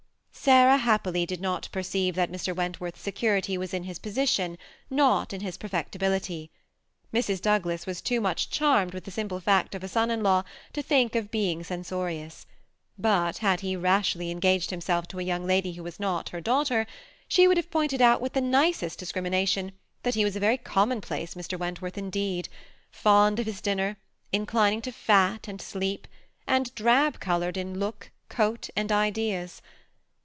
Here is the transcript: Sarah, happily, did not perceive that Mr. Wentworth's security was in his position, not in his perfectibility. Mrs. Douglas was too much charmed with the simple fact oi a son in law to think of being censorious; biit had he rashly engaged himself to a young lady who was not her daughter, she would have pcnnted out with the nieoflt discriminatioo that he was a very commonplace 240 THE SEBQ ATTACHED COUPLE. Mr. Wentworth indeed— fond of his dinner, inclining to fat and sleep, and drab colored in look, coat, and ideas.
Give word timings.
Sarah, 0.33 0.77
happily, 0.77 1.27
did 1.27 1.39
not 1.39 1.69
perceive 1.71 2.15
that 2.15 2.31
Mr. 2.31 2.55
Wentworth's 2.55 2.99
security 3.01 3.59
was 3.59 3.75
in 3.75 3.83
his 3.83 3.99
position, 3.99 4.57
not 4.89 5.33
in 5.33 5.41
his 5.41 5.55
perfectibility. 5.55 6.49
Mrs. 7.13 7.39
Douglas 7.39 7.85
was 7.85 8.01
too 8.01 8.19
much 8.19 8.49
charmed 8.49 8.91
with 8.95 9.03
the 9.03 9.11
simple 9.11 9.39
fact 9.39 9.75
oi 9.75 9.79
a 9.83 9.87
son 9.87 10.09
in 10.09 10.23
law 10.23 10.43
to 10.73 10.81
think 10.81 11.13
of 11.13 11.29
being 11.29 11.63
censorious; 11.63 12.47
biit 12.99 13.37
had 13.37 13.59
he 13.59 13.75
rashly 13.75 14.31
engaged 14.31 14.71
himself 14.71 15.07
to 15.09 15.19
a 15.19 15.23
young 15.23 15.45
lady 15.45 15.73
who 15.73 15.83
was 15.83 15.99
not 15.99 16.29
her 16.29 16.41
daughter, 16.41 16.87
she 17.27 17.47
would 17.47 17.57
have 17.57 17.69
pcnnted 17.69 18.01
out 18.01 18.19
with 18.19 18.33
the 18.33 18.41
nieoflt 18.41 18.97
discriminatioo 18.97 19.71
that 20.01 20.15
he 20.15 20.25
was 20.25 20.35
a 20.35 20.39
very 20.39 20.57
commonplace 20.57 21.33
240 21.33 21.37
THE 21.37 21.37
SEBQ 21.37 21.53
ATTACHED 21.53 21.53
COUPLE. 21.53 21.57
Mr. 21.57 21.59
Wentworth 21.59 21.97
indeed— 21.99 22.49
fond 22.91 23.39
of 23.39 23.45
his 23.45 23.61
dinner, 23.61 23.95
inclining 24.31 24.81
to 24.81 24.91
fat 24.91 25.47
and 25.47 25.61
sleep, 25.61 26.07
and 26.47 26.73
drab 26.73 27.19
colored 27.19 27.57
in 27.57 27.77
look, 27.77 28.09
coat, 28.27 28.71
and 28.75 28.91
ideas. 28.91 29.61